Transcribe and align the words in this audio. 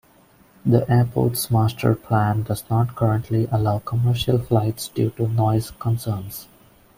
The 0.65 0.91
airport's 0.91 1.51
master 1.51 1.93
plan 1.93 2.41
does 2.41 2.63
not 2.71 2.95
currently 2.95 3.45
allow 3.51 3.77
commercial 3.77 4.39
flights 4.39 4.87
due 4.87 5.11
to 5.11 5.27
noise 5.27 5.69
concerns. 5.79 6.47